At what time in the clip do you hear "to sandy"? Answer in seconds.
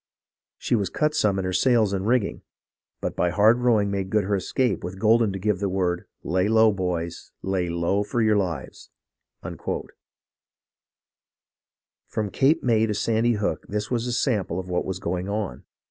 12.87-13.33